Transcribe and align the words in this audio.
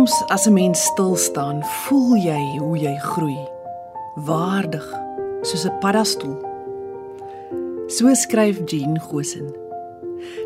Soms 0.00 0.24
as 0.28 0.46
'n 0.46 0.52
mens 0.52 0.80
stil 0.82 1.16
staan, 1.16 1.64
voel 1.64 2.16
jy 2.16 2.58
hoe 2.58 2.78
jy 2.78 2.96
groei. 2.96 3.48
Waardig, 4.14 4.86
soos 5.42 5.64
'n 5.64 5.78
paddastoel. 5.80 6.38
So 7.86 8.14
skryf 8.14 8.56
Jean 8.64 9.00
Gosen. 9.00 9.54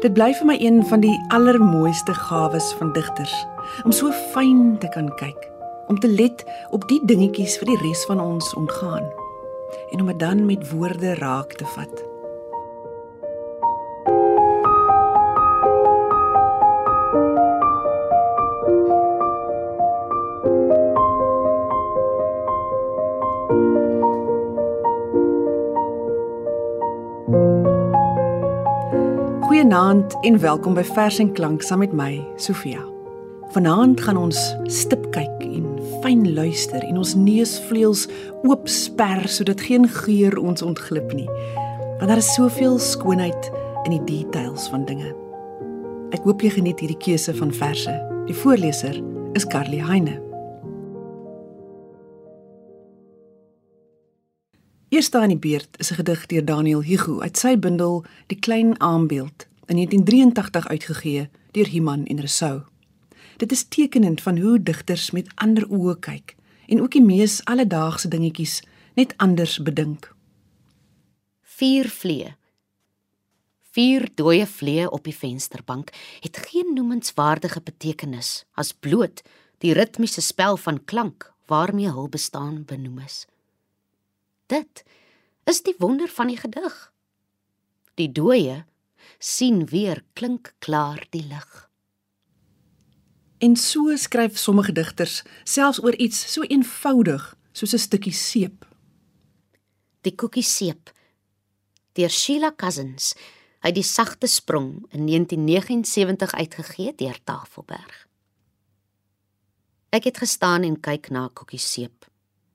Dit 0.01 0.13
bly 0.13 0.35
vir 0.35 0.47
my 0.47 0.57
een 0.61 0.87
van 0.87 1.01
die 1.01 1.25
allermooiste 1.29 2.15
gawes 2.15 2.73
van 2.79 2.93
digters 2.93 3.47
om 3.85 3.93
so 3.93 4.11
fyn 4.11 4.79
te 4.79 4.89
kan 4.89 5.15
kyk, 5.15 5.51
om 5.87 5.99
te 5.99 6.09
let 6.09 6.45
op 6.71 6.89
die 6.89 7.01
dingetjies 7.05 7.57
vir 7.59 7.67
die 7.67 7.83
res 7.89 8.05
van 8.05 8.21
ons 8.21 8.55
ontgaan 8.55 9.07
en 9.93 10.01
om 10.01 10.07
dit 10.07 10.19
dan 10.19 10.47
met 10.47 10.71
woorde 10.71 11.15
raak 11.15 11.53
te 11.53 11.65
vat. 11.65 12.14
Goeienaand 29.75 30.15
en 30.21 30.37
welkom 30.39 30.77
by 30.79 30.85
Vers 30.87 31.17
en 31.19 31.33
Klank 31.35 31.63
saam 31.67 31.81
met 31.83 31.91
my, 31.99 32.21
Sofia. 32.39 32.79
Vanaand 33.51 33.99
gaan 34.07 34.17
ons 34.21 34.39
stip 34.71 35.09
kyk 35.11 35.41
en 35.43 35.65
fyn 36.05 36.21
luister 36.37 36.85
en 36.87 37.01
ons 37.01 37.15
neusvleuels 37.19 38.05
oop 38.47 38.69
sper 38.71 39.25
sodat 39.27 39.65
geen 39.67 39.89
geur 39.91 40.37
ons 40.39 40.63
ontglip 40.63 41.11
nie. 41.19 41.27
Want 41.99 42.07
daar 42.07 42.23
is 42.23 42.31
soveel 42.37 42.79
skoonheid 42.79 43.49
in 43.83 43.97
die 43.97 44.05
details 44.07 44.69
van 44.71 44.85
dinge. 44.87 45.11
Ek 46.15 46.23
hoop 46.23 46.45
jy 46.47 46.53
geniet 46.55 46.79
hierdie 46.79 47.01
keuse 47.03 47.35
van 47.35 47.51
verse. 47.51 47.95
Die 48.29 48.37
voorleser 48.45 49.01
is 49.35 49.49
Carly 49.51 49.81
Heine. 49.83 50.21
Eerste 54.95 55.19
aan 55.19 55.35
die 55.35 55.43
beurt 55.51 55.75
is 55.83 55.91
'n 55.91 55.99
gedig 55.99 56.27
deur 56.27 56.45
Daniel 56.45 56.83
Hugo 56.83 57.21
uit 57.21 57.37
sy 57.37 57.59
bundel 57.59 58.05
Die 58.31 58.39
klein 58.39 58.81
aambeeld 58.81 59.49
in 59.67 59.77
1983 59.77 60.69
uitgegee 60.69 61.29
deur 61.51 61.67
Himan 61.67 62.05
en 62.05 62.17
Rousseau. 62.17 62.63
Dit 63.37 63.53
is 63.53 63.65
tekenend 63.69 64.23
van 64.23 64.39
hoe 64.39 64.63
digters 64.63 65.11
met 65.11 65.31
ander 65.35 65.67
oë 65.69 65.99
kyk 65.99 66.37
en 66.67 66.81
ook 66.83 66.91
die 66.91 67.03
mees 67.03 67.41
alledaagse 67.45 68.09
dingetjies 68.09 68.63
net 68.95 69.15
anders 69.17 69.59
bedink. 69.63 70.15
Vier 71.43 71.89
vlee. 71.89 72.35
Vier 73.75 74.09
dooie 74.15 74.47
vlee 74.47 74.91
op 74.91 75.05
die 75.05 75.17
vensterbank 75.17 75.91
het 76.21 76.37
geen 76.51 76.75
noemenswaardige 76.75 77.61
betekenis 77.61 78.45
as 78.55 78.73
bloot 78.73 79.23
die 79.59 79.73
ritmiese 79.75 80.23
spel 80.23 80.57
van 80.57 80.85
klank 80.85 81.33
waarmee 81.47 81.91
hul 81.91 82.09
bestaan 82.09 82.65
benoem 82.65 82.99
is. 82.99 83.25
Dit 84.47 84.85
is 85.45 85.63
die 85.63 85.75
wonder 85.79 86.09
van 86.09 86.31
die 86.31 86.37
gedig. 86.37 86.93
Die 87.95 88.13
dooie 88.13 88.65
sien 89.19 89.65
weer 89.67 90.05
klink 90.13 90.55
klaar 90.59 91.07
die 91.11 91.25
lig. 91.27 91.71
En 93.39 93.57
so 93.57 93.97
skryf 93.97 94.39
sommige 94.39 94.73
digters 94.73 95.23
selfs 95.45 95.83
oor 95.83 95.97
iets 95.97 96.21
so 96.33 96.43
eenvoudig 96.43 97.37
soos 97.53 97.75
'n 97.75 97.79
stukkie 97.79 98.13
seep. 98.13 98.65
Die 100.01 100.15
koekie 100.15 100.43
seep 100.43 100.93
deur 101.93 102.11
Sheila 102.11 102.53
Cousins 102.57 103.15
uit 103.61 103.75
die 103.75 103.83
sagte 103.87 104.27
sprong 104.27 104.87
in 104.91 105.07
1979 105.07 106.33
uitgegee 106.33 106.95
deur 106.95 107.19
Tafelberg. 107.25 108.09
Ek 109.91 110.05
het 110.05 110.19
gestaan 110.19 110.63
en 110.63 110.81
kyk 110.81 111.11
na 111.11 111.31
koekie 111.33 111.59
seep 111.63 112.13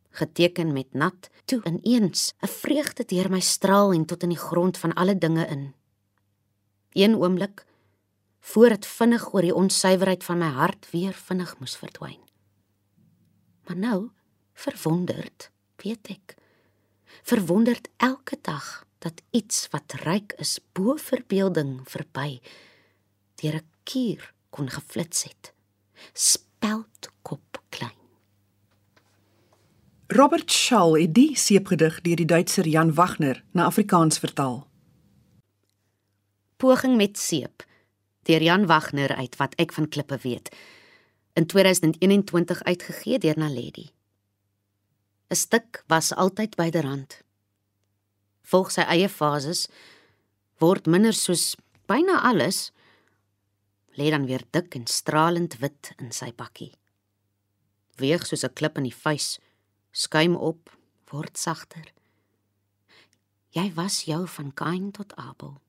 geteken 0.10 0.74
met 0.74 0.94
nat 0.94 1.30
toe 1.46 1.62
ineens 1.64 2.34
'n 2.42 2.48
vreugde 2.48 3.04
deur 3.06 3.30
my 3.30 3.40
straal 3.40 3.94
en 3.94 4.06
tot 4.06 4.24
in 4.24 4.30
die 4.30 4.46
grond 4.50 4.78
van 4.78 4.94
alle 4.94 5.18
dinge 5.18 5.46
in 5.48 5.74
een 7.04 7.16
oomblik 7.16 7.66
voor 8.40 8.70
dit 8.70 8.86
vinnig 8.86 9.34
oor 9.34 9.42
die 9.42 9.56
onsuiverheid 9.56 10.24
van 10.24 10.38
my 10.38 10.50
hart 10.56 10.90
weer 10.92 11.14
vinnig 11.14 11.60
moes 11.60 11.76
verdwyn. 11.78 12.20
Maar 13.68 13.78
nou, 13.78 14.10
verwonderd, 14.54 15.52
weet 15.76 16.08
ek, 16.08 16.36
verwonderd 17.24 17.90
elke 17.98 18.38
dag 18.42 18.86
dat 19.00 19.22
iets 19.32 19.68
wat 19.72 19.94
ryk 20.04 20.34
is 20.38 20.60
bo 20.74 20.96
verbeelding 21.00 21.80
verby 21.88 22.40
deur 23.40 23.56
'n 23.56 23.68
kier 23.84 24.34
kon 24.50 24.70
geflits 24.70 25.24
het. 25.24 25.54
Speld 26.14 27.10
kop 27.22 27.62
klein. 27.70 27.98
Robert 30.08 30.52
Schall 30.52 31.02
het 31.02 31.14
die 31.14 31.38
seepgedig 31.38 32.02
deur 32.02 32.16
die 32.16 32.26
Duitser 32.26 32.68
Jan 32.68 32.94
Wagner 32.94 33.44
na 33.52 33.64
Afrikaans 33.64 34.20
vertaal. 34.20 34.69
Poging 36.60 36.98
met 37.00 37.16
seep 37.18 37.64
deur 38.28 38.44
Jan 38.44 38.66
Wagner 38.68 39.16
uit 39.16 39.36
wat 39.40 39.54
ek 39.56 39.72
van 39.72 39.88
klippe 39.88 40.18
weet 40.26 40.50
in 41.40 41.46
2021 41.48 42.64
uitgegee 42.64 43.20
deur 43.24 43.38
Naledi. 43.40 43.86
'n 45.32 45.36
Stuk 45.36 45.84
was 45.88 46.12
altyd 46.14 46.56
byderhand. 46.60 47.22
Volg 48.42 48.72
sy 48.76 48.82
eie 48.82 49.08
fases 49.10 49.70
word 50.60 50.86
minder 50.86 51.14
soos 51.14 51.56
byna 51.88 52.20
alles 52.28 52.72
lê 53.96 54.10
dan 54.12 54.28
weer 54.28 54.44
dik 54.52 54.76
en 54.76 54.88
stralend 54.88 55.58
wit 55.64 55.94
in 55.98 56.12
sy 56.12 56.34
bakkie. 56.36 56.74
Weeg 57.96 58.28
soos 58.28 58.44
'n 58.44 58.54
klip 58.54 58.78
in 58.78 58.84
die 58.84 59.00
vuis, 59.04 59.40
skuim 59.92 60.36
op, 60.36 60.76
word 61.12 61.38
sagter. 61.38 61.88
Jy 63.50 63.74
was 63.74 64.04
jou 64.04 64.28
van 64.28 64.54
Kain 64.54 64.92
tot 64.92 65.16
Abel. 65.16 65.62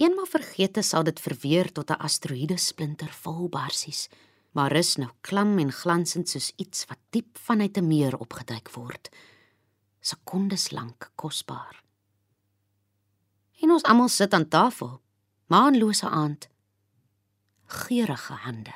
Eenmal 0.00 0.24
vergete 0.24 0.80
sal 0.80 1.04
dit 1.04 1.18
verweer 1.20 1.68
tot 1.76 1.90
'n 1.90 2.00
asteroïde 2.06 2.56
splinter 2.56 3.12
vol 3.22 3.48
barsies, 3.48 4.08
maar 4.56 4.72
is 4.72 4.96
nou 4.96 5.10
klam 5.20 5.58
en 5.58 5.72
glansend 5.72 6.28
soos 6.28 6.52
iets 6.56 6.86
wat 6.88 6.98
diep 7.10 7.38
vanuit 7.38 7.76
'n 7.76 7.86
meer 7.86 8.16
opgeduik 8.16 8.70
word. 8.70 9.10
Sekondes 10.00 10.70
lank 10.70 11.10
kosbaar. 11.14 11.84
En 13.60 13.70
ons 13.70 13.82
almal 13.82 14.08
sit 14.08 14.32
aan 14.34 14.48
tafel, 14.48 15.00
maanlose 15.46 16.08
aand, 16.08 16.48
geurende 17.66 18.34
hande. 18.44 18.74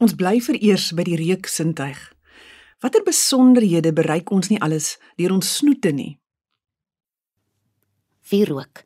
Ons 0.00 0.14
bly 0.16 0.38
vereers 0.40 0.94
by 0.96 1.04
die 1.04 1.18
reuk 1.20 1.44
sintuig. 1.50 1.98
Watter 2.80 3.04
besonderhede 3.04 3.92
bereik 3.92 4.30
ons 4.32 4.48
nie 4.48 4.60
alles 4.64 4.94
deur 5.20 5.34
ons 5.34 5.50
snoete 5.58 5.92
nie. 5.92 6.14
Vierrook 8.24 8.80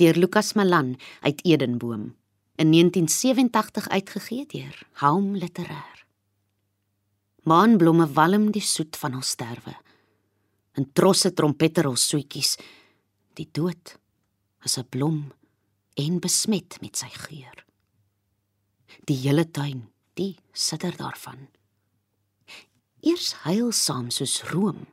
deur 0.00 0.16
Lukas 0.16 0.54
Malan 0.56 0.94
uit 1.20 1.44
Edenboom 1.44 2.14
in 2.56 2.72
1987 2.72 3.88
uitgegee 3.92 4.46
deur 4.48 4.80
Haum 5.04 5.34
Literair. 5.36 6.00
Maanblomme 7.44 8.08
walm 8.16 8.48
die 8.50 8.64
soet 8.64 8.96
van 8.96 9.20
ons 9.20 9.36
sterwe. 9.36 9.76
In 10.80 10.88
trosse 10.96 11.34
trompetterol 11.36 11.98
soetjies 12.00 12.56
die 13.36 13.50
dood 13.52 13.98
as 14.64 14.78
'n 14.78 14.88
blom 14.88 15.32
en 15.94 16.20
besmet 16.20 16.80
met 16.80 16.96
sy 16.96 17.10
geur. 17.12 17.64
Die 19.04 19.20
hele 19.28 19.44
tuin 19.50 19.93
die 20.18 20.36
sitter 20.52 20.94
daarvan. 20.96 21.48
Eers 23.04 23.34
heilsaam 23.44 24.10
soos 24.14 24.40
room, 24.52 24.86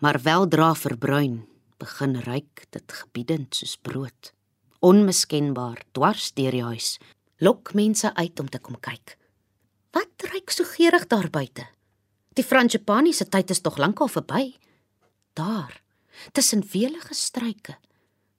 maar 0.00 0.22
weldra 0.24 0.72
verbruin, 0.78 1.42
begin 1.82 2.16
ryk 2.24 2.64
dit 2.70 2.94
gebiedend 3.00 3.58
soos 3.58 3.76
brood. 3.76 4.32
Onmiskenbaar 4.82 5.82
dwars 5.94 6.30
deur 6.38 6.54
die 6.54 6.64
huis, 6.64 6.96
lok 7.42 7.74
mense 7.74 8.08
uit 8.14 8.40
om 8.40 8.48
te 8.48 8.58
kom 8.62 8.78
kyk. 8.80 9.16
Wat 9.92 10.26
ryk 10.32 10.50
so 10.54 10.64
geurig 10.64 11.06
daar 11.10 11.28
buite? 11.30 11.66
Die 12.32 12.46
Frangipani 12.46 13.12
se 13.12 13.26
tyd 13.28 13.50
is 13.52 13.60
tog 13.60 13.76
lankal 13.76 14.08
verby. 14.08 14.54
Daar, 15.36 15.82
tussen 16.32 16.64
welige 16.72 17.14
struike, 17.14 17.76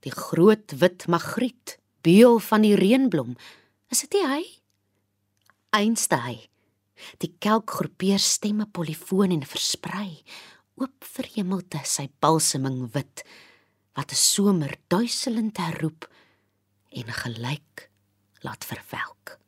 die 0.01 0.11
groot 0.11 0.73
wit 0.79 1.07
magriet, 1.07 1.77
beul 2.01 2.39
van 2.39 2.65
die 2.65 2.75
reënblom, 2.79 3.37
is 3.93 4.03
dit 4.07 4.17
nie 4.17 4.27
hy? 4.27 4.43
Einste 5.73 6.19
hy. 6.21 6.37
Die 7.19 7.33
kelk 7.41 7.73
groepeer 7.79 8.21
stemme 8.21 8.67
polifoon 8.69 9.33
en 9.33 9.45
versprei 9.47 10.21
oop 10.79 11.05
verhemelte 11.05 11.81
sy 11.85 12.07
balseming 12.23 12.85
wit 12.93 13.23
wat 13.97 14.11
'n 14.11 14.21
somer 14.33 14.77
duiselend 14.87 15.57
herroep 15.57 16.07
en 16.89 17.07
gelyk 17.21 17.89
laat 18.41 18.65
verwelk. 18.65 19.39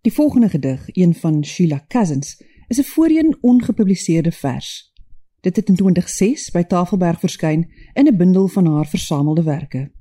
Die 0.00 0.12
volgende 0.12 0.48
gedig, 0.48 0.88
een 0.96 1.14
van 1.14 1.44
Sheila 1.44 1.84
Cousins, 1.88 2.42
is 2.68 2.78
'n 2.78 2.90
voorheen 2.92 3.38
ongepubliseerde 3.40 4.32
vers. 4.32 4.92
Dit 5.40 5.56
het 5.56 5.68
in 5.68 5.76
2006 5.76 6.50
by 6.50 6.62
Tafelberg 6.62 7.20
verskyn 7.20 7.70
in 7.94 8.06
'n 8.06 8.16
bundel 8.16 8.48
van 8.48 8.66
haar 8.66 8.86
versamelde 8.86 9.42
werke. 9.42 9.92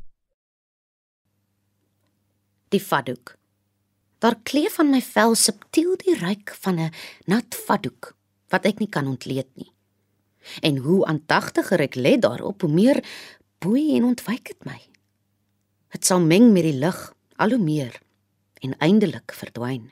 Die 2.69 2.79
Fadoek 2.79 3.36
Daar 4.17 4.35
kleef 4.43 4.79
van 4.79 4.89
my 4.89 5.01
vel 5.01 5.35
subtiel 5.35 5.95
die 6.01 6.15
reuk 6.17 6.55
van 6.59 6.79
'n 6.79 6.93
nat 7.25 7.55
vadoek 7.65 8.15
wat 8.49 8.65
ek 8.65 8.79
nie 8.79 8.89
kan 8.89 9.07
ontleed 9.07 9.49
nie. 9.53 9.71
En 10.61 10.77
hoe 10.77 11.05
aandagtiger 11.05 11.79
ek 11.79 11.95
lê 11.95 12.17
daarop, 12.19 12.61
hoe 12.61 12.71
meer 12.71 13.03
boei 13.59 13.95
en 13.95 14.03
ontwyk 14.03 14.45
dit 14.47 14.65
my. 14.65 14.81
Dit 15.91 16.05
sal 16.05 16.19
meng 16.19 16.51
met 16.51 16.63
die 16.63 16.79
lig 16.79 17.13
al 17.35 17.49
hoe 17.49 17.63
meer 17.63 18.01
en 18.59 18.77
eindelik 18.77 19.31
verdwyn. 19.31 19.91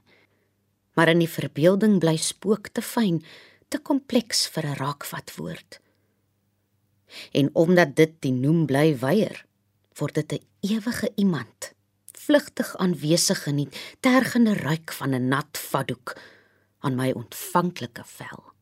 Maar 0.93 1.07
in 1.07 1.19
die 1.19 1.29
verbeelding 1.29 1.99
bly 1.99 2.17
spook 2.17 2.67
te 2.67 2.81
fyn, 2.81 3.23
te 3.67 3.77
kompleks 3.77 4.47
vir 4.47 4.65
'n 4.65 4.75
raakvat 4.75 5.35
woord. 5.35 5.79
En 7.31 7.49
omdat 7.53 7.95
dit 7.95 8.13
die 8.19 8.31
noem 8.31 8.65
bly 8.65 8.97
weier, 8.99 9.45
word 9.99 10.15
dit 10.15 10.33
'n 10.33 10.45
ewige 10.61 11.11
iemand 11.15 11.74
vlugtig 12.25 12.75
aanwesig 12.81 13.43
geniet, 13.43 13.77
tergende 13.99 14.53
ruik 14.53 14.91
van 14.93 15.13
'n 15.13 15.27
nat 15.27 15.57
vadoek 15.57 16.17
aan 16.79 16.95
my 16.95 17.11
ontvanklike 17.11 18.03
vel. 18.05 18.54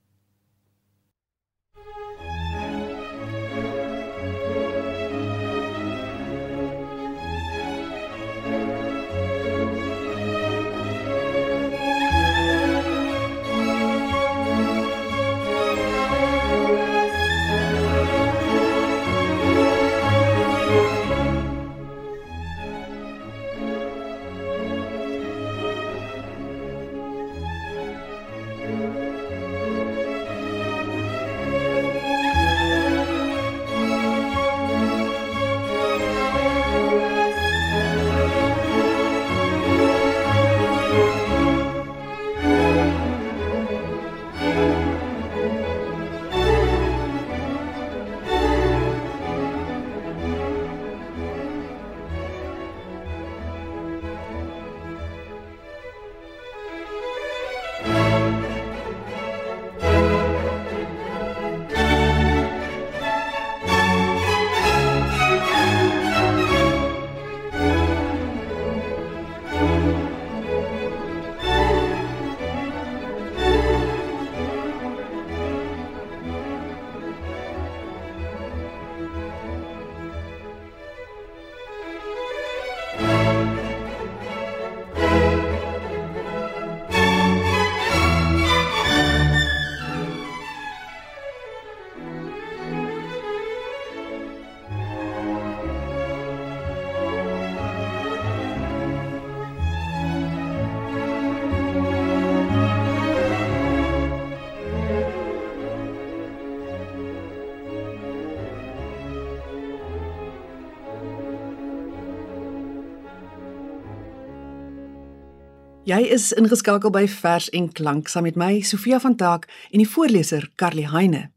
Jy 115.94 116.08
is 116.10 116.32
ingeskakel 116.34 116.90
by 116.90 117.04
Vers 117.06 117.52
en 117.54 117.68
Klank 117.70 118.08
saam 118.10 118.24
met 118.26 118.38
my 118.40 118.64
Sofia 118.66 118.98
van 119.04 119.14
Taak 119.20 119.44
en 119.70 119.78
die 119.78 119.86
voorleser 119.86 120.48
Carly 120.58 120.88
Heine. 120.90 121.28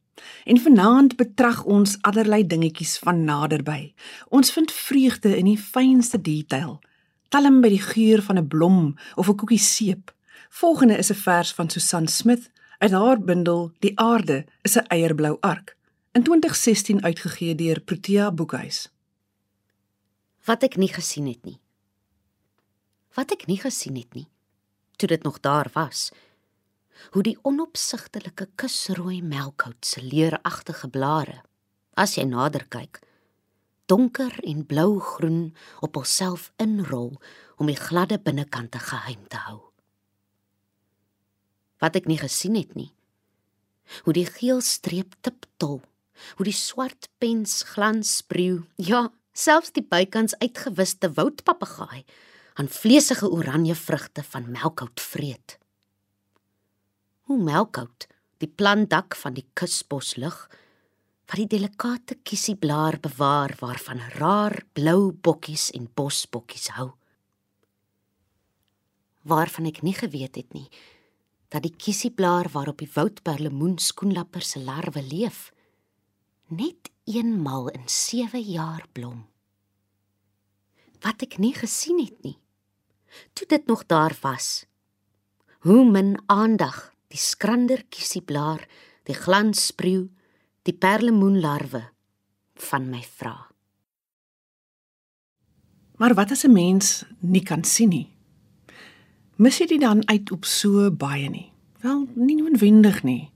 En 0.48 0.60
vanaand 0.64 1.16
betrag 1.18 1.58
ons 1.68 1.96
allerlei 2.08 2.38
dingetjies 2.48 2.94
van 3.04 3.18
naderby. 3.26 3.90
Ons 4.32 4.54
vind 4.54 4.72
vreugde 4.72 5.34
in 5.36 5.50
die 5.50 5.58
fynste 5.60 6.16
detail. 6.16 6.78
Talm 7.28 7.58
by 7.60 7.68
die 7.75 7.82
geur 7.82 8.22
van 8.25 8.38
'n 8.38 8.48
blom 8.48 8.78
of 9.16 9.28
'n 9.28 9.36
koekie 9.36 9.60
seep. 9.60 10.14
Volgende 10.48 10.96
is 10.96 11.10
'n 11.10 11.20
vers 11.26 11.52
van 11.52 11.68
Susan 11.68 12.08
Smith 12.08 12.50
uit 12.78 12.92
haar 12.92 13.20
bundel 13.20 13.72
Die 13.80 13.92
aarde 13.98 14.46
is 14.62 14.76
'n 14.76 14.86
eierblou 14.88 15.36
ark 15.40 15.76
in 16.12 16.22
2016 16.22 17.04
uitgegee 17.04 17.54
deur 17.54 17.80
Protea 17.80 18.32
Boekhuis. 18.32 18.88
Wat 20.44 20.62
ek 20.62 20.76
nie 20.76 20.92
gesien 20.92 21.26
het 21.26 21.44
nie. 21.44 21.60
Wat 23.14 23.30
ek 23.30 23.46
nie 23.46 23.60
gesien 23.60 23.96
het 23.96 24.14
nie 24.14 24.28
toe 24.96 25.08
dit 25.08 25.22
nog 25.22 25.40
daar 25.40 25.70
was. 25.72 26.10
Hoe 27.10 27.22
die 27.22 27.38
onopsigtelike 27.42 28.48
kusrooi 28.54 29.22
melkhout 29.22 29.86
se 29.86 30.02
leeragtige 30.02 30.88
blare, 30.88 31.42
as 31.94 32.16
jy 32.16 32.24
nader 32.28 32.66
kyk, 32.72 33.00
donker 33.86 34.32
en 34.44 34.64
blou-groen 34.66 35.54
op 35.84 35.94
homself 35.94 36.50
inrol 36.62 37.14
om 37.56 37.68
die 37.70 37.78
gladde 37.78 38.18
binnekante 38.18 38.80
geheim 38.82 39.28
te 39.28 39.40
hou. 39.46 39.60
Wat 41.80 41.96
ek 41.96 42.08
nie 42.08 42.18
gesien 42.18 42.56
het 42.56 42.74
nie. 42.74 42.90
Hoe 44.04 44.16
die 44.16 44.26
geel 44.26 44.60
streep 44.64 45.14
tiptol, 45.20 45.78
hoe 46.40 46.46
die 46.48 46.56
swart 46.56 47.10
pens 47.20 47.60
glans 47.74 48.16
spreeu, 48.24 48.64
ja, 48.80 49.06
Selfs 49.36 49.74
die 49.76 49.84
bykans 49.84 50.32
uitgewiste 50.40 51.10
woudpapegaai 51.12 52.06
aan 52.56 52.68
vleesige 52.72 53.28
oranje 53.28 53.75
vrugte 53.76 54.22
van 54.25 54.50
melkhout 54.50 55.00
vreet. 55.00 55.58
Hoe 57.28 57.36
melkhout 57.42 58.06
die 58.40 58.48
plantdak 58.48 59.16
van 59.16 59.36
die 59.36 59.44
kusbos 59.52 60.14
lig 60.16 60.36
wat 61.26 61.40
die 61.40 61.48
delikate 61.56 62.16
kiesieblaar 62.22 63.00
bewaar 63.02 63.56
waarvan 63.60 64.00
raar 64.16 64.62
blou 64.72 65.12
bokkies 65.12 65.70
en 65.76 65.88
bosbokkies 65.98 66.70
hou. 66.78 66.92
Waarvan 69.26 69.66
ek 69.68 69.82
nie 69.82 69.96
geweet 69.96 70.38
het 70.38 70.54
nie 70.54 70.68
dat 71.50 71.62
die 71.62 71.75
kiesieblaar 71.76 72.48
waarop 72.50 72.80
die 72.82 72.90
woudperlemoen 72.90 73.76
skoenlapper 73.78 74.42
se 74.42 74.62
larwe 74.64 75.02
leef 75.02 75.50
net 76.48 76.90
eenmal 77.06 77.68
in 77.75 77.84
7 77.86 78.40
jaar 78.42 78.86
blom. 78.92 79.26
Wat 81.02 81.22
ek 81.22 81.38
nie 81.42 81.54
gesien 81.54 82.00
het 82.02 82.18
nie. 82.25 82.38
Toe 83.32 83.46
dit 83.46 83.66
nog 83.66 83.87
daar 83.87 84.16
was. 84.20 84.66
Hoe 85.58 85.90
min 85.90 86.16
aandag 86.26 86.92
die 87.08 87.18
skrander 87.18 87.85
kiesieblaar, 87.88 88.66
die 89.06 89.14
glansspreeu, 89.14 90.08
die 90.62 90.75
perlemoenlarwe 90.75 91.82
van 92.54 92.90
my 92.90 93.02
vra. 93.16 93.37
Maar 95.96 96.14
wat 96.14 96.30
as 96.30 96.44
'n 96.44 96.52
mens 96.52 97.04
nie 97.20 97.42
kan 97.42 97.64
sien 97.64 97.88
nie? 97.88 98.08
Mis 99.37 99.58
jy 99.58 99.66
dit 99.66 99.80
dan 99.80 100.08
uit 100.08 100.30
op 100.30 100.44
so 100.44 100.90
baie 100.90 101.28
nie? 101.28 101.52
Wel, 101.80 102.06
nie 102.14 102.37
noodwendig 102.37 103.02
nie. 103.02 103.30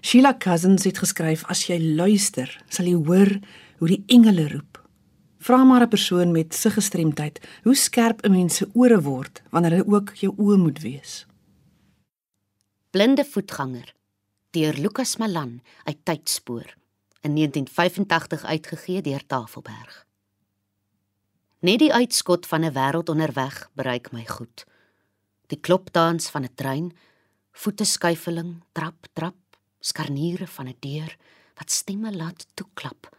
Sheila 0.00 0.34
Cousins 0.38 0.84
het 0.84 0.98
geskryf 0.98 1.44
as 1.44 1.66
jy 1.66 1.78
luister, 1.96 2.64
sal 2.68 2.86
jy 2.86 2.94
hoor 2.94 3.38
hoe 3.78 3.88
die 3.88 4.04
engele 4.06 4.48
roep. 4.48 4.85
Vra 5.46 5.64
maar 5.64 5.82
'n 5.82 5.88
persoon 5.88 6.32
met 6.32 6.54
sy 6.54 6.70
gestremdheid, 6.70 7.36
hoe 7.62 7.74
skerp 7.74 8.24
'n 8.24 8.30
mens 8.30 8.54
se 8.56 8.66
ore 8.72 9.00
word 9.00 9.42
wanneer 9.50 9.74
hy 9.78 9.84
ook 9.86 10.14
jou 10.14 10.32
oë 10.36 10.56
moet 10.56 10.80
wees. 10.80 11.26
Blinde 12.90 13.24
voetganger 13.24 13.94
deur 14.50 14.74
Lukas 14.74 15.16
Malan 15.16 15.62
uit 15.84 15.98
Tydspoor 16.04 16.74
in 17.20 17.34
1985 17.34 18.44
uitgegee 18.44 19.02
deur 19.02 19.26
Tafelberg. 19.26 20.06
Net 21.58 21.78
die 21.78 21.92
uitskot 21.92 22.46
van 22.46 22.64
'n 22.64 22.72
wêreld 22.72 23.08
onderweg 23.08 23.70
bereik 23.72 24.12
my 24.12 24.24
goed. 24.26 24.64
Die 25.46 25.60
klopdans 25.60 26.28
van 26.28 26.42
'n 26.42 26.54
trein, 26.54 26.96
voete 27.52 27.84
skuifeling, 27.84 28.62
trap 28.72 29.06
trap, 29.12 29.58
skarniere 29.80 30.46
van 30.46 30.66
'n 30.66 30.76
deur 30.80 31.16
wat 31.54 31.70
stemme 31.70 32.16
laat 32.16 32.46
toeklap. 32.54 33.15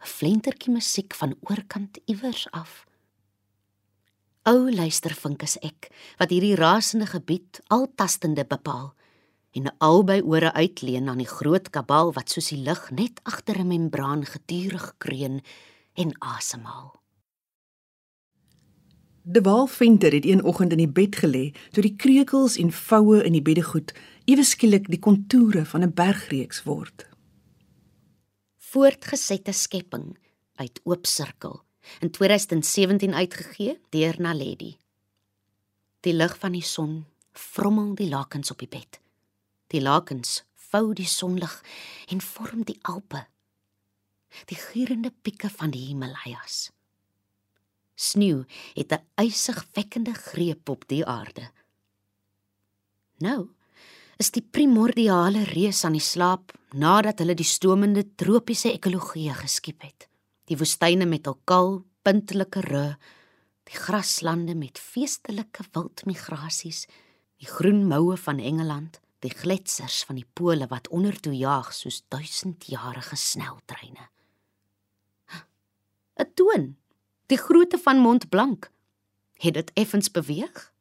'n 0.00 0.06
Flentertjie 0.06 0.72
musiek 0.72 1.14
van 1.14 1.34
oorkant 1.40 1.98
iewers 2.06 2.50
af. 2.50 2.86
Ou 4.42 4.70
luistervink 4.70 5.42
is 5.42 5.58
ek 5.58 5.90
wat 6.18 6.30
hierdie 6.30 6.54
rasende 6.56 7.06
gebied 7.06 7.60
altastende 7.66 8.44
bepaal 8.44 8.94
en 9.50 9.74
albei 9.78 10.20
ore 10.22 10.52
uitleen 10.52 11.08
aan 11.08 11.18
die 11.18 11.28
groot 11.28 11.70
kabal 11.70 12.12
wat 12.12 12.30
soos 12.30 12.48
die 12.54 12.62
lug 12.62 12.90
net 12.90 13.20
agter 13.22 13.58
'n 13.58 13.66
membraan 13.66 14.24
gedurig 14.24 14.94
kreun 14.98 15.42
en 15.94 16.14
asemhaal. 16.18 16.94
De 19.22 19.40
Waalventer 19.40 20.12
het 20.12 20.24
een 20.24 20.44
oggend 20.44 20.72
in 20.72 20.78
die 20.78 20.88
bed 20.88 21.16
gelê 21.16 21.52
toe 21.70 21.82
die 21.82 21.96
kreukels 21.96 22.56
en 22.56 22.72
voue 22.72 23.24
in 23.24 23.32
die 23.32 23.42
beddegoed 23.42 23.92
ewe 24.24 24.44
skielik 24.44 24.88
die 24.88 24.98
kontoure 24.98 25.64
van 25.64 25.82
'n 25.82 25.94
bergreeks 25.94 26.62
word. 26.62 27.07
Voortgesette 28.68 29.52
skepping 29.56 30.10
uit 30.60 30.80
oop 30.84 31.06
sirkel 31.06 31.62
in 32.04 32.10
2017 32.10 33.14
uitgegee 33.14 33.78
deur 33.88 34.16
Naledi. 34.20 34.74
Die 36.04 36.12
lig 36.12 36.34
van 36.42 36.52
die 36.52 36.64
son 36.64 37.06
vrommel 37.32 37.94
die 37.96 38.10
lakens 38.12 38.52
op 38.52 38.60
die 38.60 38.68
bed. 38.68 39.00
Die 39.72 39.80
lakens 39.80 40.42
vou 40.68 40.92
die 40.92 41.08
sonlig 41.08 41.54
en 42.12 42.20
vorm 42.20 42.66
die 42.68 42.76
Alpe. 42.82 43.24
Die 44.52 44.60
gierende 44.60 45.14
pieke 45.22 45.48
van 45.48 45.72
die 45.72 45.86
Himalajas. 45.86 46.68
Sneeu 47.96 48.44
het 48.74 48.92
'n 48.92 49.24
ysig 49.24 49.64
wekkende 49.72 50.12
greep 50.12 50.68
op 50.68 50.84
die 50.88 51.06
aarde. 51.06 51.50
Nou 53.16 53.48
is 54.18 54.32
die 54.34 54.42
primordiale 54.42 55.44
reus 55.52 55.84
aan 55.86 55.96
die 55.96 56.04
slaap 56.04 56.52
nadat 56.74 57.22
hulle 57.22 57.36
die 57.38 57.46
stomende 57.46 58.04
tropiese 58.18 58.72
ekologie 58.72 59.30
geskiep 59.34 59.82
het. 59.86 60.08
Die 60.50 60.58
woestyne 60.58 61.06
met 61.06 61.26
hul 61.26 61.38
kal, 61.48 61.84
puntelike 62.02 62.62
ru, 62.66 62.86
die 63.68 63.78
graslande 63.78 64.54
met 64.58 64.80
feestelike 64.80 65.68
wildmigrasies, 65.72 66.86
die 67.38 67.46
groen 67.46 67.84
moue 67.86 68.16
van 68.16 68.40
Engeland 68.40 68.98
die 69.24 69.34
gletsers 69.34 70.02
van 70.06 70.18
die 70.18 70.26
pole 70.38 70.68
wat 70.70 70.88
ondertoe 70.94 71.34
jaag 71.34 71.72
soos 71.74 72.02
duisendjarige 72.12 73.16
sneltreine. 73.16 74.08
'n 76.18 76.32
Toon, 76.34 76.76
die 77.26 77.38
grootte 77.38 77.78
van 77.78 77.98
Mont 77.98 78.28
Blanc, 78.28 78.70
het 79.38 79.54
dit 79.54 79.70
effens 79.74 80.10
beweeg. 80.10 80.72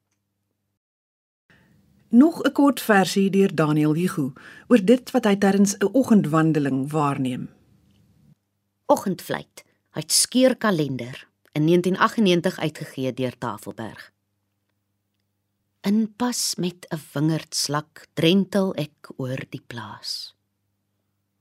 Nog 2.09 2.41
'n 2.41 2.51
kort 2.51 2.81
versie 2.81 3.29
deur 3.29 3.55
Daniel 3.55 3.93
Hugo 3.93 4.33
oor 4.67 4.85
dit 4.85 5.11
wat 5.11 5.25
hy 5.25 5.35
tydens 5.35 5.75
'n 5.77 5.89
oggendwandeling 5.91 6.91
waarneem. 6.91 7.50
Oggendvlieg 8.85 9.63
uit 9.91 10.11
Skeurkalender 10.11 11.27
in 11.51 11.65
1998 11.65 12.59
uitgegee 12.59 13.13
deur 13.13 13.37
Tafelberg. 13.37 14.11
In 15.81 16.13
pas 16.15 16.55
met 16.55 16.87
'n 16.89 17.00
wingerdslak 17.13 18.07
drentel 18.13 18.74
ek 18.75 19.11
oor 19.17 19.46
die 19.50 19.63
plaas. 19.67 20.35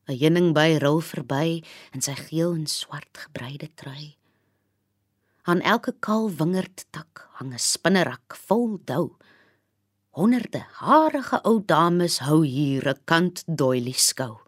'n 0.06 0.18
Heuningby 0.18 0.78
rol 0.78 1.00
verby 1.00 1.62
in 1.92 2.02
sy 2.02 2.14
geel 2.14 2.54
en 2.54 2.66
swart 2.66 3.18
gebreide 3.18 3.74
trui. 3.74 4.16
Aan 5.42 5.60
elke 5.60 5.94
kaal 5.98 6.30
wingerdtak 6.30 7.28
hang 7.32 7.52
'n 7.52 7.58
spinnerak 7.58 8.36
vol 8.46 8.80
dou. 8.84 9.16
Honderde 10.16 10.62
harige 10.80 11.42
ou 11.44 11.58
dames 11.60 12.14
hou 12.24 12.40
hier 12.40 12.88
'n 12.88 13.00
kant 13.04 13.42
doilie 13.44 13.92
skou. 13.92 14.45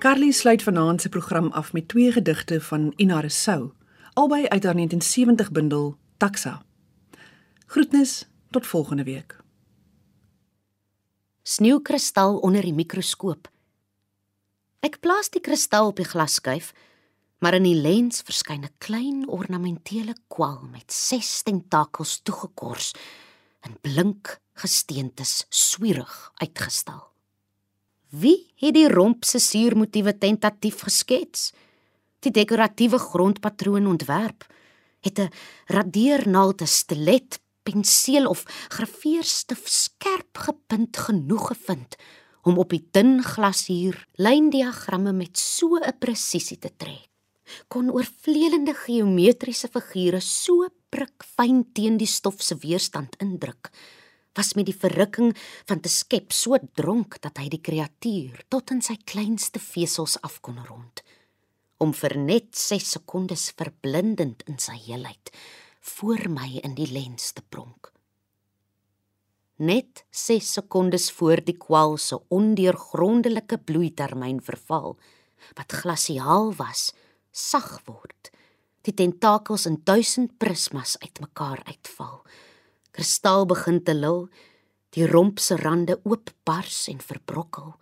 Carly 0.00 0.30
sluit 0.32 0.62
vanaand 0.62 1.00
se 1.00 1.08
program 1.08 1.50
af 1.52 1.72
met 1.72 1.88
twee 1.88 2.12
gedigte 2.12 2.60
van 2.60 2.92
Ina 2.96 3.20
Rousseau, 3.20 3.72
albei 4.12 4.48
uit 4.48 4.62
haar 4.64 4.74
1970 4.74 5.50
bundel 5.50 5.96
Taxa. 6.16 6.62
Groetnis 7.66 8.28
tot 8.50 8.66
volgende 8.66 9.04
week. 9.04 9.36
Sneeukristal 11.42 12.38
onder 12.38 12.62
die 12.62 12.72
mikroskoop. 12.74 13.50
Ek 14.80 14.96
plaas 15.00 15.28
die 15.28 15.40
kristal 15.40 15.92
op 15.92 16.00
die 16.00 16.08
glasskyf, 16.08 16.72
maar 17.38 17.54
in 17.60 17.68
die 17.68 17.76
lens 17.76 18.22
verskyn 18.24 18.64
'n 18.64 18.72
klein 18.78 19.28
ornamentele 19.28 20.16
kwal 20.28 20.64
met 20.72 20.92
6 20.92 21.42
tentakels 21.42 22.20
toegekors 22.22 22.94
en 23.60 23.76
blink 23.80 24.40
gesteentes 24.52 25.44
swierig 25.48 26.32
uitgestal. 26.34 27.09
Wie 28.10 28.50
het 28.58 28.74
die 28.74 28.88
romp 28.90 29.22
se 29.24 29.38
suurmotiewe 29.38 30.16
tentatief 30.18 30.80
geskets? 30.82 31.52
Die 32.18 32.32
dekoratiewe 32.34 32.98
grondpatroon 32.98 33.86
ontwerp 33.86 34.46
het 35.00 35.18
'n 35.18 35.30
radeernaald, 35.66 36.60
'n 36.62 36.66
stilet, 36.66 37.40
penseel 37.62 38.26
of 38.26 38.42
graveerstif 38.68 39.62
skerp 39.64 40.38
gepunt 40.38 40.96
genoeg 40.96 41.46
gevind 41.46 41.96
om 42.42 42.58
op 42.58 42.70
die 42.70 42.88
dun 42.90 43.22
glasuur 43.22 44.06
lyndiagramme 44.14 45.12
met 45.12 45.38
so 45.38 45.76
'n 45.76 45.98
presisie 45.98 46.58
te 46.58 46.70
trek. 46.76 47.08
Kon 47.68 47.90
oorvleelende 47.90 48.74
geometriese 48.74 49.68
figure 49.68 50.20
so 50.20 50.68
prikfyn 50.88 51.72
teen 51.72 51.96
die 51.96 52.06
stof 52.06 52.42
se 52.42 52.56
weerstand 52.56 53.16
indruk 53.18 53.70
was 54.38 54.54
met 54.54 54.68
die 54.68 54.76
verrukking 54.76 55.32
van 55.68 55.80
te 55.80 55.90
skep 55.90 56.32
so 56.32 56.58
dronk 56.78 57.18
dat 57.24 57.38
hy 57.40 57.48
die 57.52 57.62
kreatuur 57.62 58.44
tot 58.48 58.70
in 58.74 58.82
sy 58.84 58.96
kleinste 59.04 59.62
vesels 59.62 60.18
af 60.26 60.40
kon 60.44 60.60
rond 60.68 61.02
om 61.80 61.94
vir 61.96 62.16
net 62.20 62.52
6 62.60 62.90
sekondes 62.98 63.50
verblindend 63.56 64.44
in 64.50 64.58
sy 64.60 64.76
heelheid 64.84 65.32
voor 65.96 66.28
my 66.28 66.60
in 66.60 66.74
die 66.76 66.90
lens 66.92 67.32
te 67.32 67.40
pronk. 67.40 67.88
Net 69.64 70.04
6 70.12 70.52
sekondes 70.58 71.08
voor 71.16 71.40
die 71.44 71.56
kwal 71.56 71.96
se 71.96 72.18
ondeurgrondelike 72.28 73.58
bloeitermyn 73.64 74.42
verval 74.44 74.98
wat 75.56 75.72
glasiaal 75.82 76.52
was 76.60 76.90
sag 77.32 77.78
word 77.88 78.30
die 78.88 78.94
tentakels 78.96 79.66
in 79.68 79.80
duisend 79.84 80.36
prismas 80.40 80.96
uitmekaar 81.00 81.60
uitval 81.68 82.22
kristal 82.90 83.46
begin 83.46 83.80
te 83.84 83.94
lil, 83.94 84.28
die 84.94 85.06
romp 85.06 85.38
se 85.38 85.56
rande 85.60 85.98
oopbars 86.04 86.88
en 86.92 87.00
verbrokkel. 87.02 87.74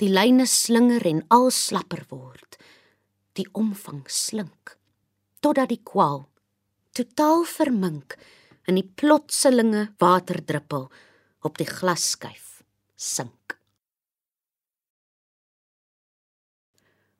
Die 0.00 0.10
lyne 0.10 0.46
slinger 0.48 1.04
en 1.06 1.22
al 1.30 1.50
slapper 1.54 2.06
word. 2.10 2.58
Die 3.36 3.46
omvang 3.52 4.04
slink 4.08 4.76
totdat 5.42 5.72
die 5.72 5.80
kwal 5.82 6.28
totaal 6.94 7.42
vermink 7.48 8.14
in 8.70 8.76
die 8.78 8.86
plotselinge 8.86 9.88
waterdruppel 9.98 10.86
op 11.42 11.58
die 11.58 11.66
glasskyf 11.66 12.62
sink. 12.94 13.56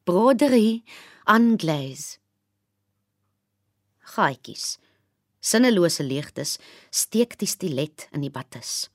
Broderie 0.07 0.83
anglaise. 1.31 2.18
Gaatjies 4.14 4.77
sinnelose 5.42 6.07
leegtes 6.07 6.57
steek 6.94 7.37
die 7.40 7.50
stilet 7.50 8.07
in 8.14 8.22
die 8.24 8.33
batis. 8.33 8.88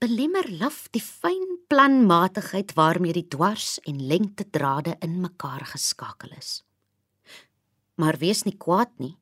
Belemmer 0.00 0.46
laf 0.60 0.86
die 0.94 1.02
fyn 1.02 1.58
planmatigheid 1.70 2.74
waarmee 2.78 3.14
die 3.16 3.28
dwars 3.30 3.76
en 3.86 4.00
lengte 4.10 4.46
drade 4.50 4.96
in 5.04 5.20
mekaar 5.20 5.66
geskakel 5.72 6.32
is. 6.36 6.62
Maar 7.96 8.18
wees 8.20 8.44
nie 8.44 8.56
kwaad 8.56 8.92
nie, 9.00 9.16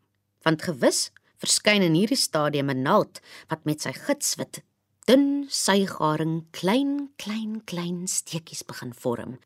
want 0.46 0.64
gewis 0.66 1.10
verskyn 1.42 1.84
in 1.86 1.96
hierdie 1.98 2.20
stadium 2.20 2.70
'n 2.70 2.82
naald 2.82 3.20
wat 3.50 3.64
met 3.64 3.82
sy 3.82 3.92
gitswit 3.92 4.62
dun 5.06 5.46
sygaring 5.48 6.46
klein 6.50 7.12
klein 7.16 7.60
klein 7.64 8.06
steekies 8.08 8.64
begin 8.64 8.94
vorm. 8.94 9.38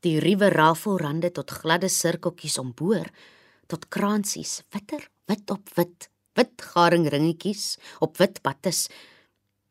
Die 0.00 0.20
ruwe 0.20 0.48
rafelrande 0.48 1.30
tot 1.30 1.50
gladde 1.50 1.88
sirkeltjies 1.88 2.58
omboor 2.58 3.10
tot 3.66 3.88
kransies 3.88 4.62
witter 4.72 5.08
wit 5.28 5.50
op 5.50 5.68
wit 5.76 6.08
wit 6.34 6.62
garingringetjies 6.62 7.78
op 8.04 8.18
wit 8.18 8.42
battes, 8.42 8.88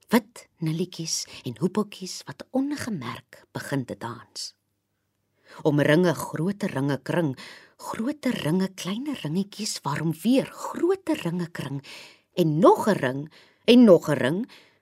wit 0.09 0.47
nulletjies 0.63 1.23
en 1.43 1.57
hoepeltjies 1.59 2.21
wat 2.27 2.45
ongemerk 2.51 3.43
begin 3.51 3.85
te 3.85 3.97
dans. 3.99 4.53
Om 5.61 5.81
ringe 5.85 6.13
groter 6.17 6.71
ringe 6.73 6.97
kring, 7.05 7.33
groter 7.77 8.35
ringe 8.45 8.69
kleiner 8.73 9.19
ringetjies 9.21 9.79
waarom 9.85 10.13
weer 10.23 10.49
groter 10.49 11.19
ringe 11.25 11.49
kring 11.51 11.83
en 12.33 12.59
nog 12.59 12.87
'n 12.87 12.97
ring 12.97 13.21
en 13.65 13.83
nog 13.83 14.09
'n 14.09 14.17
ring 14.17 14.39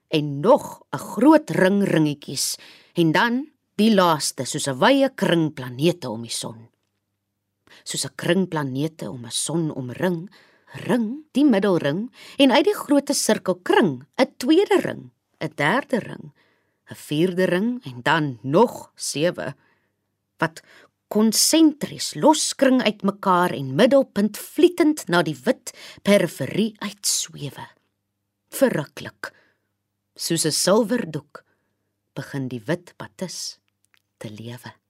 en 0.10 0.40
nog 0.40 0.84
'n 0.92 0.98
groot 0.98 1.50
ring 1.50 1.84
ringetjies 1.84 2.58
en 2.94 3.12
dan 3.12 3.52
die 3.76 3.94
laaste 3.94 4.46
soos 4.46 4.68
'n 4.68 4.80
wye 4.80 5.10
kring 5.16 5.54
planete 5.54 6.10
om 6.10 6.22
die 6.22 6.38
son. 6.42 6.70
Soos 7.84 8.06
'n 8.06 8.16
kring 8.16 8.48
planete 8.48 9.10
om 9.10 9.26
'n 9.26 9.32
son 9.32 9.72
omring, 9.72 10.30
ring, 10.72 11.26
die 11.32 11.46
middelring 11.46 12.08
en 12.38 12.52
uit 12.52 12.66
die 12.66 12.76
groote 12.76 13.14
sirkel 13.14 13.60
kring 13.64 14.04
'n 14.18 14.34
tweede 14.38 14.80
ring, 14.82 15.12
'n 15.40 15.52
derde 15.56 16.00
ring, 16.00 16.32
'n 16.90 16.96
vierde 16.96 17.46
ring 17.46 17.84
en 17.84 18.02
dan 18.02 18.40
nog 18.42 18.92
7 18.96 19.56
wat 20.38 20.62
konsentries 21.08 22.14
loskring 22.14 22.82
uitmekaar 22.84 23.52
en 23.52 23.76
middelpunt 23.76 24.38
vlietend 24.38 25.08
na 25.08 25.22
die 25.22 25.38
wit 25.44 25.74
periferie 26.02 26.76
uitswewe. 26.80 27.68
Verruklik. 28.50 29.32
Soos 30.16 30.46
'n 30.46 30.52
silwerdoek 30.52 31.44
begin 32.14 32.48
die 32.48 32.64
wit 32.66 32.94
batis 32.98 33.60
te 34.18 34.30
lewe. 34.30 34.81